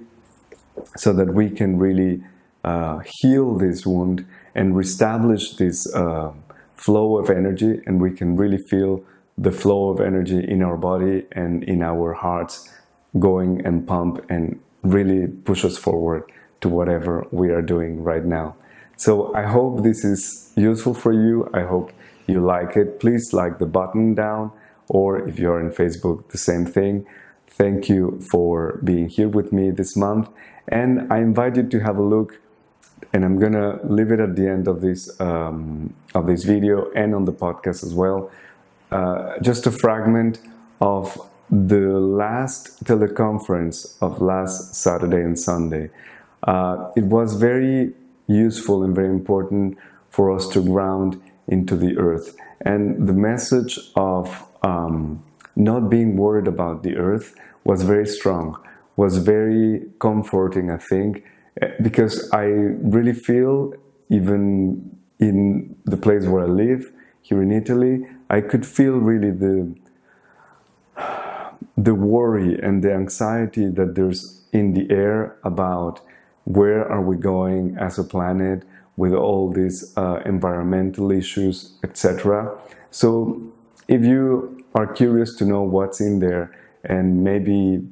so 0.97 1.13
that 1.13 1.35
we 1.35 1.51
can 1.51 1.79
really 1.79 2.23
uh, 2.65 3.01
heal 3.21 3.57
this 3.57 3.87
wound 3.87 4.27
and 4.55 4.77
reestablish 4.77 5.57
this 5.57 5.93
uh, 5.95 6.33
flow 6.75 7.19
of 7.19 7.31
energy, 7.31 7.81
and 7.87 8.01
we 8.01 8.11
can 8.11 8.37
really 8.37 8.59
feel 8.59 9.05
the 9.37 9.53
flow 9.53 9.89
of 9.89 10.01
energy 10.01 10.45
in 10.49 10.63
our 10.63 10.77
body 10.77 11.27
and 11.33 11.65
in 11.65 11.83
our 11.83 12.13
hearts 12.15 12.71
going 13.19 13.65
and 13.65 13.87
pump 13.87 14.25
and 14.29 14.61
really 14.83 15.27
push 15.27 15.65
us 15.65 15.77
forward 15.77 16.31
to 16.61 16.69
whatever 16.69 17.27
we 17.31 17.51
are 17.51 17.63
doing 17.63 18.03
right 18.03 18.25
now. 18.25 18.57
So 18.97 19.35
I 19.35 19.43
hope 19.43 19.83
this 19.83 20.05
is 20.05 20.53
useful 20.57 20.95
for 20.95 21.13
you. 21.13 21.49
I 21.53 21.63
hope 21.63 21.93
you 22.27 22.41
like 22.41 22.77
it, 22.77 23.01
please 23.01 23.33
like 23.33 23.59
the 23.59 23.67
button 23.67 24.15
down, 24.15 24.51
or 24.89 25.29
if 25.29 25.39
you're 25.39 25.61
in 25.61 25.71
Facebook, 25.71 26.29
the 26.29 26.39
same 26.39 26.65
thing. 26.65 27.07
Thank 27.47 27.89
you 27.89 28.19
for 28.31 28.81
being 28.83 29.09
here 29.09 29.29
with 29.29 29.53
me 29.53 29.71
this 29.71 29.97
month, 29.97 30.29
and 30.69 31.13
I 31.13 31.19
invite 31.19 31.57
you 31.57 31.69
to 31.69 31.81
have 31.81 31.99
a 31.99 32.03
look. 32.03 32.41
And 33.13 33.25
I'm 33.25 33.39
gonna 33.39 33.79
leave 33.85 34.11
it 34.11 34.21
at 34.21 34.35
the 34.35 34.49
end 34.49 34.67
of 34.67 34.81
this 34.81 35.21
um, 35.21 35.95
of 36.15 36.27
this 36.27 36.45
video 36.45 36.91
and 36.93 37.15
on 37.15 37.27
the 37.27 37.33
podcast 37.33 37.85
as 37.85 37.93
well. 37.95 38.31
Uh, 38.91 39.39
just 39.41 39.67
a 39.67 39.71
fragment 39.71 40.39
of 40.81 41.19
the 41.51 41.99
last 41.99 42.85
teleconference 42.85 43.97
of 44.01 44.21
last 44.21 44.75
Saturday 44.75 45.23
and 45.23 45.39
Sunday. 45.39 45.91
Uh, 46.43 46.91
it 46.97 47.05
was 47.05 47.35
very 47.35 47.93
useful 48.27 48.83
and 48.83 48.95
very 48.95 49.09
important 49.09 49.77
for 50.11 50.35
us 50.35 50.49
to 50.49 50.63
ground 50.63 51.21
into 51.49 51.77
the 51.77 51.97
earth. 51.99 52.37
And 52.63 53.07
the 53.07 53.13
message 53.13 53.79
of 53.97 54.47
um, 54.63 55.23
not 55.57 55.91
being 55.91 56.17
worried 56.17 56.47
about 56.47 56.83
the 56.83 56.97
earth 56.97 57.35
was 57.65 57.83
very 57.83 58.07
strong, 58.07 58.59
was 58.97 59.19
very 59.19 59.87
comforting, 59.99 60.71
I 60.71 60.79
think, 60.79 61.25
eh, 61.61 61.69
because 61.83 62.31
I 62.33 62.45
really 62.45 63.13
feel, 63.13 63.75
even 64.09 64.99
in 65.19 65.77
the 65.85 65.97
place 65.97 66.27
where 66.27 66.45
I 66.45 66.47
live, 66.47 66.91
here 67.23 67.43
in 67.43 67.53
Italy, 67.53 68.07
I 68.29 68.41
could 68.41 68.67
feel 68.67 68.99
really 68.99 69.31
the 69.31 69.75
the 71.77 71.95
worry 71.95 72.59
and 72.61 72.83
the 72.83 72.93
anxiety 72.93 73.69
that 73.69 73.95
there's 73.95 74.43
in 74.53 74.75
the 74.75 74.91
air 74.91 75.37
about 75.43 76.01
where 76.45 76.87
are 76.91 77.01
we 77.01 77.17
going 77.17 77.77
as 77.79 77.99
a 77.99 78.05
planet 78.05 78.63
with 78.97 79.13
all 79.13 79.51
these 79.51 79.93
uh, 79.97 80.21
environmental 80.25 81.11
issues, 81.11 81.73
etc. 81.83 82.57
So, 82.91 83.43
if 83.89 84.05
you 84.05 84.65
are 84.75 84.87
curious 84.87 85.35
to 85.37 85.45
know 85.45 85.63
what's 85.63 86.01
in 86.01 86.21
there 86.21 86.57
and 86.85 87.25
maybe 87.25 87.83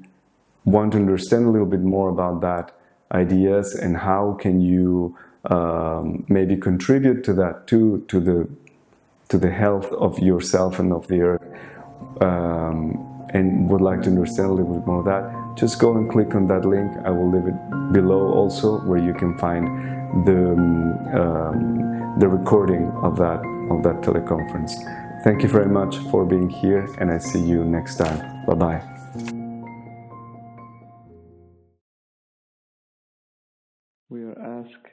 want 0.64 0.92
to 0.92 0.98
understand 0.98 1.46
a 1.46 1.50
little 1.50 1.66
bit 1.66 1.80
more 1.80 2.08
about 2.08 2.40
that 2.40 2.72
ideas 3.12 3.74
and 3.74 3.96
how 3.96 4.38
can 4.40 4.60
you 4.60 5.16
um, 5.46 6.24
maybe 6.28 6.56
contribute 6.56 7.24
to 7.24 7.34
that 7.34 7.66
too 7.66 8.04
to 8.08 8.20
the 8.20 8.48
to 9.28 9.38
the 9.38 9.50
health 9.50 9.90
of 9.92 10.18
yourself 10.18 10.78
and 10.78 10.92
of 10.92 11.08
the 11.08 11.20
earth 11.20 11.42
um, 12.20 13.11
and 13.34 13.68
would 13.68 13.80
like 13.80 14.02
to 14.02 14.08
understand 14.08 14.50
a 14.50 14.52
little 14.52 14.74
bit 14.74 14.86
more 14.86 15.00
of 15.00 15.04
that 15.04 15.56
just 15.56 15.78
go 15.78 15.96
and 15.96 16.10
click 16.10 16.34
on 16.34 16.46
that 16.46 16.64
link 16.64 16.90
i 17.04 17.10
will 17.10 17.30
leave 17.30 17.46
it 17.46 17.92
below 17.92 18.32
also 18.32 18.80
where 18.80 18.98
you 18.98 19.14
can 19.14 19.36
find 19.38 19.66
the 20.26 20.52
um, 21.18 21.92
the 22.18 22.28
recording 22.28 22.90
of 23.02 23.16
that 23.16 23.40
of 23.70 23.82
that 23.82 24.02
teleconference. 24.02 24.72
Thank 25.24 25.42
you 25.42 25.48
very 25.48 25.68
much 25.68 25.96
for 26.10 26.24
being 26.26 26.50
here, 26.50 26.88
and 26.98 27.10
I 27.10 27.18
see 27.18 27.40
you 27.40 27.64
next 27.64 27.96
time. 27.96 28.44
Bye 28.44 28.54
bye. 28.54 28.82
We 34.10 34.24
are 34.24 34.38
asked 34.38 34.86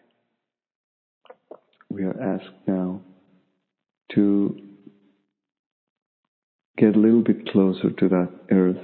we 1.89 2.03
are 2.03 2.22
asked 2.22 2.55
now 2.65 3.01
to 4.13 4.69
get 6.80 6.96
a 6.96 7.00
little 7.00 7.22
bit 7.22 7.48
closer 7.50 7.90
to 7.90 8.08
that 8.08 8.30
earth 8.52 8.78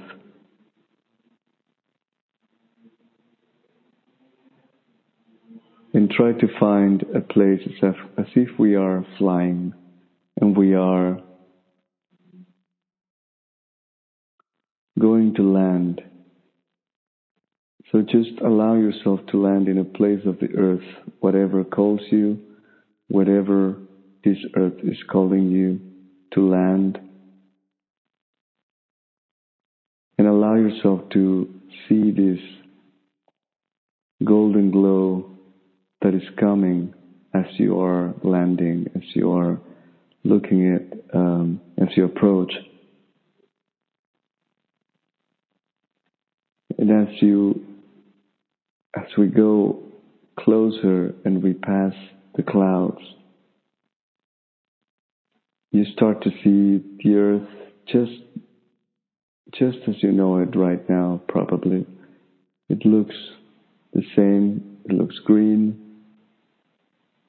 and 5.94 6.10
try 6.10 6.32
to 6.32 6.46
find 6.60 7.04
a 7.14 7.20
place 7.22 7.60
as 7.64 7.72
if, 7.82 7.96
as 8.18 8.26
if 8.34 8.58
we 8.58 8.74
are 8.76 9.02
flying 9.16 9.72
and 10.38 10.54
we 10.54 10.74
are 10.74 11.18
going 14.98 15.34
to 15.34 15.42
land. 15.42 16.02
So 17.90 18.02
just 18.02 18.40
allow 18.44 18.74
yourself 18.74 19.20
to 19.30 19.40
land 19.40 19.68
in 19.68 19.78
a 19.78 19.84
place 19.84 20.20
of 20.26 20.38
the 20.38 20.54
earth, 20.54 20.84
whatever 21.20 21.64
calls 21.64 22.00
you, 22.10 22.40
whatever 23.08 23.76
this 24.22 24.38
earth 24.54 24.80
is 24.82 24.98
calling 25.10 25.50
you 25.50 25.80
to 26.34 26.46
land. 26.46 26.98
Allow 30.36 30.54
yourself 30.54 31.00
to 31.14 31.48
see 31.88 32.10
this 32.10 32.40
golden 34.22 34.70
glow 34.70 35.30
that 36.02 36.14
is 36.14 36.22
coming 36.38 36.92
as 37.34 37.44
you 37.58 37.80
are 37.80 38.14
landing, 38.22 38.86
as 38.94 39.02
you 39.14 39.32
are 39.32 39.58
looking 40.24 40.74
at, 40.74 41.16
um, 41.16 41.60
as 41.78 41.88
you 41.96 42.04
approach. 42.04 42.52
And 46.78 46.90
as 46.90 47.14
you, 47.22 47.64
as 48.94 49.06
we 49.16 49.28
go 49.28 49.82
closer 50.38 51.14
and 51.24 51.42
we 51.42 51.54
pass 51.54 51.94
the 52.34 52.42
clouds, 52.42 53.00
you 55.72 55.84
start 55.94 56.22
to 56.24 56.30
see 56.44 56.84
the 57.02 57.14
earth 57.14 57.48
just, 57.86 58.12
just 59.54 59.78
as 59.88 59.94
you 60.02 60.12
know 60.12 60.38
it 60.38 60.56
right 60.56 60.88
now, 60.88 61.20
probably. 61.28 61.86
It 62.68 62.84
looks 62.84 63.14
the 63.92 64.02
same, 64.16 64.78
it 64.84 64.92
looks 64.92 65.16
green, 65.24 66.02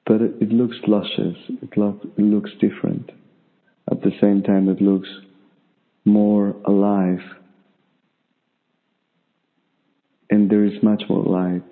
but 0.06 0.20
it, 0.20 0.32
it 0.40 0.50
looks 0.50 0.76
luscious. 0.86 1.36
It, 1.62 1.76
lo- 1.76 2.00
it 2.16 2.22
looks 2.22 2.50
different. 2.60 3.10
At 3.90 4.02
the 4.02 4.12
same 4.20 4.42
time, 4.42 4.68
it 4.68 4.82
looks 4.82 5.08
more 6.04 6.56
alive. 6.66 7.20
And 10.30 10.50
there 10.50 10.64
is 10.64 10.82
much 10.82 11.04
more 11.08 11.22
light. 11.24 11.62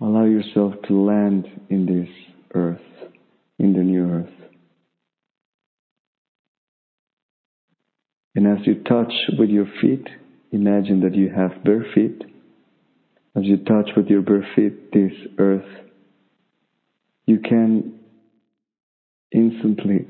Allow 0.00 0.24
yourself 0.24 0.74
to 0.88 0.94
land 1.00 1.46
in 1.70 1.86
this 1.86 2.08
earth, 2.54 2.80
in 3.58 3.72
the 3.72 3.80
new 3.80 4.04
earth. 4.10 4.51
And 8.34 8.46
as 8.46 8.66
you 8.66 8.82
touch 8.82 9.12
with 9.38 9.50
your 9.50 9.66
feet, 9.80 10.06
imagine 10.50 11.00
that 11.00 11.14
you 11.14 11.28
have 11.28 11.62
bare 11.64 11.84
feet 11.94 12.22
as 13.34 13.44
you 13.44 13.56
touch 13.56 13.90
with 13.96 14.08
your 14.08 14.20
bare 14.20 14.46
feet 14.54 14.92
this 14.92 15.12
earth, 15.38 15.64
you 17.24 17.38
can 17.38 17.98
instantly 19.32 20.06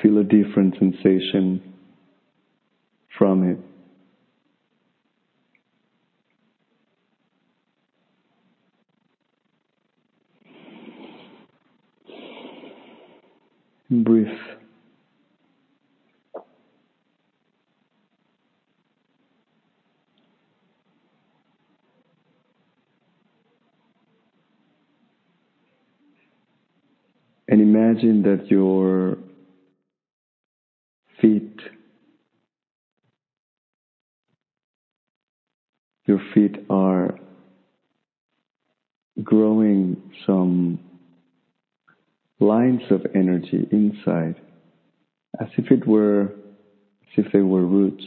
feel 0.00 0.18
a 0.18 0.22
different 0.22 0.76
sensation 0.78 1.74
from 3.18 3.42
it. 3.42 3.58
And 13.88 14.04
breathe. 14.04 14.26
And 27.48 27.60
imagine 27.60 28.22
that 28.22 28.50
your 28.50 29.18
feet 31.20 31.60
your 36.06 36.20
feet 36.34 36.56
are 36.70 37.14
growing 39.22 40.00
some 40.26 40.78
lines 42.38 42.82
of 42.90 43.06
energy 43.14 43.66
inside 43.70 44.36
as 45.40 45.48
if 45.56 45.70
it 45.70 45.86
were 45.86 46.22
as 46.22 47.24
if 47.24 47.32
they 47.32 47.40
were 47.40 47.64
roots 47.64 48.04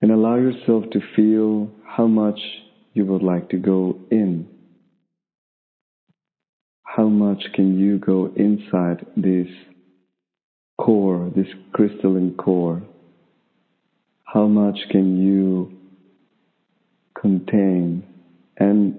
and 0.00 0.10
allow 0.10 0.36
yourself 0.36 0.84
to 0.92 1.00
feel 1.14 1.70
how 1.86 2.06
much 2.06 2.38
you 2.92 3.04
would 3.04 3.22
like 3.22 3.48
to 3.50 3.56
go 3.56 3.96
in 4.10 4.46
how 6.96 7.08
much 7.08 7.42
can 7.54 7.78
you 7.78 7.98
go 7.98 8.30
inside 8.36 9.06
this 9.16 9.48
core, 10.78 11.32
this 11.34 11.46
crystalline 11.72 12.34
core? 12.34 12.82
How 14.24 14.46
much 14.46 14.76
can 14.90 15.16
you 15.22 15.72
contain? 17.18 18.04
And 18.62 18.96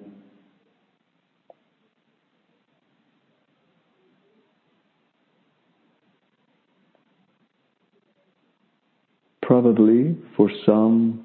probably 9.42 10.18
for 10.36 10.50
some, 10.66 11.24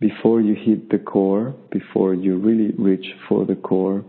before 0.00 0.40
you 0.40 0.56
hit 0.56 0.90
the 0.90 0.98
core, 0.98 1.54
before 1.70 2.12
you 2.12 2.38
really 2.38 2.72
reach 2.76 3.06
for 3.28 3.46
the 3.46 3.54
core, 3.54 4.04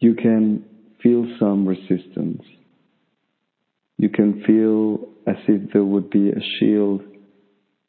you 0.00 0.14
can 0.14 0.64
feel 1.00 1.24
some 1.38 1.68
resistance. 1.68 2.42
You 3.96 4.08
can 4.08 4.42
feel 4.44 5.08
as 5.24 5.36
if 5.46 5.72
there 5.72 5.84
would 5.84 6.10
be 6.10 6.30
a 6.30 6.40
shield 6.58 7.02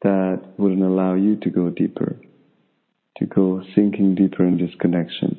that 0.02 0.40
wouldn't 0.56 0.84
allow 0.84 1.14
you 1.14 1.34
to 1.42 1.50
go 1.50 1.70
deeper, 1.70 2.14
to 3.20 3.26
go 3.26 3.62
sinking 3.74 4.16
deeper 4.16 4.44
in 4.44 4.58
this 4.58 4.74
connection. 4.80 5.38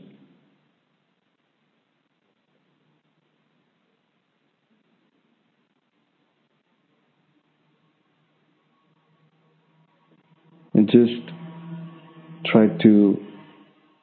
And 10.74 10.90
just 10.90 11.30
try 12.46 12.68
to 12.68 13.18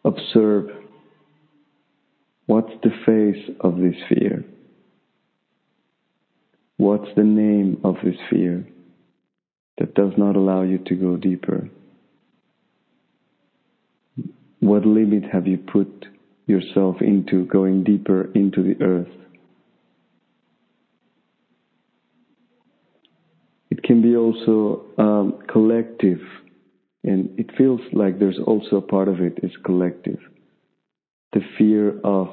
observe 0.05 0.71
What's 2.49 2.73
the 2.83 2.89
face 3.05 3.55
of 3.61 3.77
this 3.77 3.95
fear? 4.09 4.43
What's 6.79 7.11
the 7.15 7.23
name 7.23 7.79
of 7.85 7.97
this 8.03 8.17
fear 8.31 8.67
that 9.77 9.95
does 9.95 10.13
not 10.17 10.35
allow 10.35 10.63
you 10.63 10.79
to 10.79 10.95
go 10.95 11.19
deeper? 11.19 11.69
What 14.61 14.85
limit 14.85 15.25
have 15.33 15.47
you 15.47 15.59
put 15.59 16.07
yourself 16.47 16.97
into 17.01 17.45
going 17.47 17.85
deeper 17.85 18.31
into 18.35 18.63
the 18.63 18.83
earth? 18.85 19.09
It 23.71 23.83
can 23.83 24.03
be 24.03 24.17
also 24.17 24.87
um, 24.99 25.39
collective, 25.47 26.21
and 27.05 27.39
it 27.39 27.51
feels 27.57 27.81
like 27.93 28.19
there's 28.19 28.41
also 28.45 28.77
a 28.77 28.83
part 28.83 29.09
of 29.09 29.21
it 29.21 29.39
is 29.43 29.53
collective 29.65 30.19
the 31.33 31.41
fear 31.59 32.01
of 32.05 32.29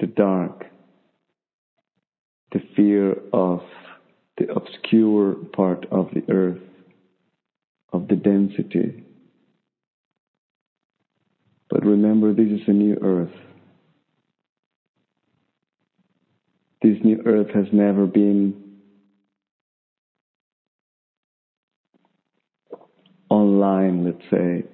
the 0.00 0.06
dark, 0.06 0.66
the 2.52 2.60
fear 2.76 3.16
of 3.32 3.60
the 4.36 4.52
obscure 4.52 5.34
part 5.56 5.86
of 5.90 6.08
the 6.14 6.30
earth, 6.32 6.60
of 7.92 8.06
the 8.08 8.16
density. 8.16 9.04
But 11.70 11.84
remember, 11.84 12.32
this 12.32 12.48
is 12.48 12.60
a 12.66 12.72
new 12.72 12.96
earth. 13.02 13.34
This 16.80 16.96
new 17.04 17.20
earth 17.26 17.48
has 17.54 17.66
never 17.72 18.06
been 18.06 18.54
online, 23.28 24.04
let's 24.04 24.24
say, 24.30 24.64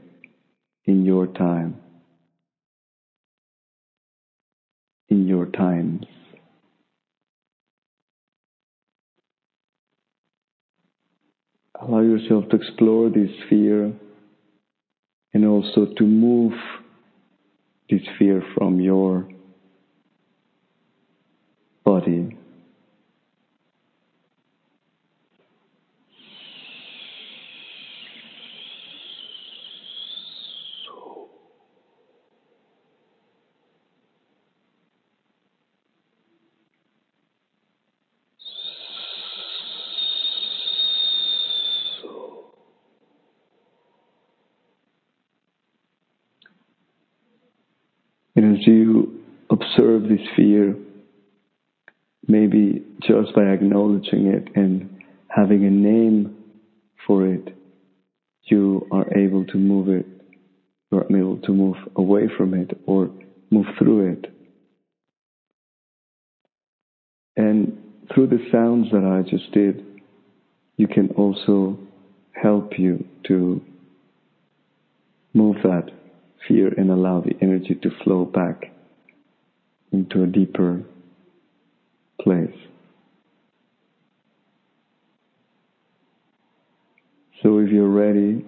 in 0.85 1.04
your 1.04 1.26
time, 1.26 1.76
in 5.09 5.26
your 5.26 5.46
times. 5.46 6.04
Allow 11.80 12.00
yourself 12.00 12.48
to 12.50 12.57
explore 12.57 13.09
this 13.09 13.30
sphere 13.46 13.92
and 15.33 15.44
also 15.44 15.87
to 15.98 16.04
move 16.04 16.52
this 17.90 18.03
fear 18.18 18.42
from 18.57 18.81
your 18.81 19.29
body 21.85 22.37
As 48.54 48.64
you 48.68 49.20
observe 49.50 50.04
this 50.04 50.20
fear, 50.36 50.76
maybe 52.28 52.84
just 53.02 53.34
by 53.34 53.46
acknowledging 53.46 54.26
it 54.26 54.48
and 54.54 55.02
having 55.26 55.64
a 55.64 55.70
name 55.70 56.36
for 57.04 57.26
it, 57.26 57.56
you 58.44 58.86
are 58.92 59.06
able 59.18 59.44
to 59.46 59.56
move 59.58 59.88
it, 59.88 60.06
you 60.92 60.98
are 60.98 61.16
able 61.16 61.38
to 61.38 61.52
move 61.52 61.76
away 61.96 62.28
from 62.36 62.54
it 62.54 62.78
or 62.86 63.10
move 63.50 63.66
through 63.76 64.12
it. 64.12 64.32
And 67.36 67.76
through 68.14 68.28
the 68.28 68.46
sounds 68.52 68.86
that 68.92 69.02
I 69.04 69.28
just 69.28 69.50
did, 69.50 69.84
you 70.76 70.86
can 70.86 71.08
also 71.16 71.76
help 72.40 72.78
you 72.78 73.04
to 73.26 73.60
move 75.32 75.56
that 75.64 75.90
fear 76.48 76.68
and 76.68 76.90
allow 76.90 77.20
the 77.20 77.35
energy 77.40 77.74
to 77.83 77.90
flow 78.02 78.24
back 78.24 78.72
into 79.92 80.22
a 80.22 80.26
deeper 80.26 80.83
place. 82.20 82.57
So 87.42 87.59
if 87.59 87.70
you're 87.70 87.88
ready, 87.88 88.44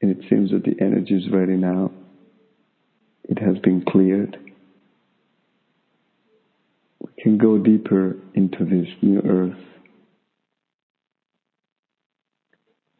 and 0.00 0.10
it 0.10 0.18
seems 0.30 0.52
that 0.52 0.62
the 0.62 0.76
energy 0.80 1.14
is 1.14 1.30
ready 1.32 1.56
now, 1.56 1.90
it 3.24 3.38
has 3.40 3.58
been 3.58 3.84
cleared, 3.86 4.38
we 7.00 7.22
can 7.22 7.36
go 7.36 7.58
deeper 7.58 8.16
into 8.34 8.64
this 8.64 8.88
new 9.02 9.20
earth, 9.20 9.58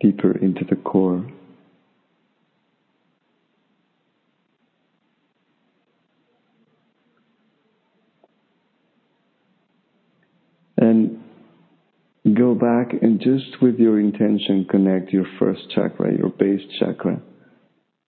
deeper 0.00 0.37
into 0.37 0.64
the 0.68 0.76
core. 0.76 1.24
And 10.88 11.20
go 12.35 12.55
back 12.55 12.94
and 13.03 13.20
just 13.20 13.61
with 13.61 13.79
your 13.79 14.01
intention 14.01 14.66
connect 14.70 15.12
your 15.12 15.27
first 15.38 15.61
chakra, 15.74 16.16
your 16.16 16.31
base 16.31 16.62
chakra. 16.79 17.20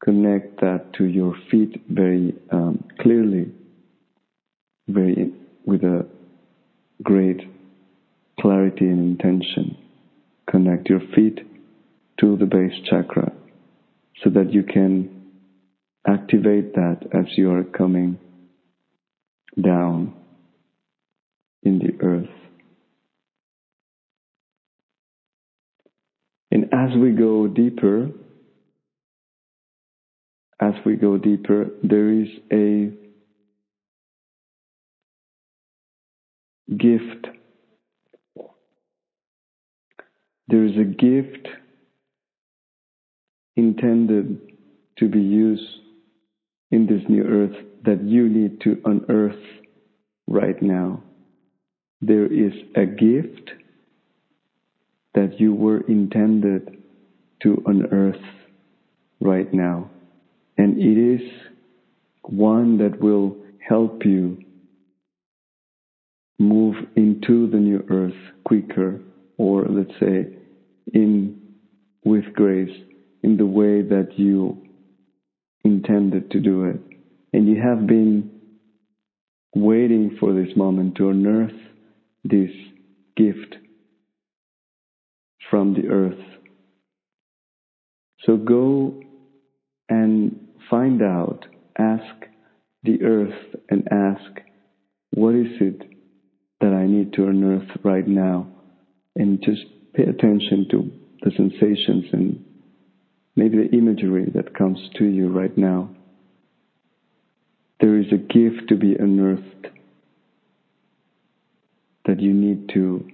Connect 0.02 0.60
that 0.60 0.94
to 0.96 1.04
your 1.04 1.34
feet 1.50 1.82
very 1.90 2.34
um, 2.50 2.84
clearly, 3.00 3.52
very 4.88 5.32
with 5.66 5.82
a 5.82 6.06
great 7.02 7.40
clarity 8.40 8.86
and 8.86 9.20
intention. 9.20 9.76
Connect 10.50 10.88
your 10.88 11.02
feet 11.14 11.38
to 12.20 12.36
the 12.38 12.46
base 12.46 12.78
chakra. 12.88 13.32
so 14.24 14.30
that 14.30 14.52
you 14.52 14.62
can 14.62 15.08
activate 16.06 16.74
that 16.74 16.98
as 17.12 17.26
you 17.36 17.52
are 17.52 17.64
coming 17.64 18.18
down 19.62 20.14
in 21.62 21.78
the 21.78 21.92
earth. 22.04 22.29
As 26.90 26.96
we 26.96 27.10
go 27.10 27.46
deeper, 27.46 28.10
as 30.60 30.74
we 30.84 30.96
go 30.96 31.16
deeper, 31.18 31.66
there 31.82 32.10
is 32.10 32.28
a 32.52 32.90
gift. 36.76 37.28
There 40.48 40.64
is 40.64 40.76
a 40.76 40.84
gift 40.84 41.48
intended 43.56 44.40
to 44.98 45.08
be 45.08 45.20
used 45.20 45.62
in 46.70 46.86
this 46.86 47.02
new 47.08 47.24
earth 47.24 47.56
that 47.84 48.02
you 48.02 48.28
need 48.28 48.60
to 48.62 48.80
unearth 48.84 49.44
right 50.26 50.60
now. 50.60 51.02
There 52.00 52.26
is 52.26 52.52
a 52.74 52.86
gift 52.86 53.50
that 55.14 55.38
you 55.38 55.54
were 55.54 55.80
intended 55.82 56.79
to 57.42 57.62
unearth 57.66 58.22
right 59.20 59.52
now. 59.52 59.90
And 60.56 60.78
it 60.78 60.98
is 60.98 61.20
one 62.22 62.78
that 62.78 63.00
will 63.00 63.36
help 63.66 64.04
you 64.04 64.38
move 66.38 66.74
into 66.96 67.48
the 67.50 67.58
new 67.58 67.84
earth 67.90 68.14
quicker, 68.44 69.00
or 69.36 69.66
let's 69.68 69.92
say, 70.00 70.26
in 70.92 71.40
with 72.04 72.24
grace, 72.34 72.74
in 73.22 73.36
the 73.36 73.46
way 73.46 73.82
that 73.82 74.18
you 74.18 74.56
intended 75.64 76.30
to 76.30 76.40
do 76.40 76.64
it. 76.64 76.80
And 77.32 77.46
you 77.46 77.60
have 77.60 77.86
been 77.86 78.30
waiting 79.54 80.16
for 80.18 80.32
this 80.32 80.56
moment 80.56 80.96
to 80.96 81.10
unearth 81.10 81.52
this 82.24 82.50
gift 83.16 83.56
from 85.50 85.74
the 85.74 85.88
earth. 85.88 86.18
So 88.26 88.36
go 88.36 89.00
and 89.88 90.48
find 90.68 91.02
out, 91.02 91.46
ask 91.78 92.26
the 92.82 93.02
earth 93.02 93.56
and 93.68 93.88
ask, 93.90 94.40
what 95.12 95.34
is 95.34 95.48
it 95.60 95.82
that 96.60 96.72
I 96.72 96.86
need 96.86 97.12
to 97.14 97.26
unearth 97.28 97.68
right 97.82 98.06
now? 98.06 98.46
And 99.16 99.42
just 99.42 99.62
pay 99.94 100.04
attention 100.04 100.68
to 100.70 100.90
the 101.22 101.30
sensations 101.36 102.04
and 102.12 102.44
maybe 103.36 103.56
the 103.56 103.76
imagery 103.76 104.30
that 104.34 104.56
comes 104.56 104.78
to 104.98 105.04
you 105.04 105.28
right 105.28 105.56
now. 105.56 105.90
There 107.80 107.98
is 107.98 108.06
a 108.12 108.18
gift 108.18 108.68
to 108.68 108.76
be 108.76 108.94
unearthed 108.94 109.68
that 112.06 112.20
you 112.20 112.32
need 112.32 112.68
to 112.74 113.08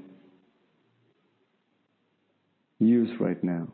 use 2.79 3.11
right 3.21 3.43
now. 3.43 3.69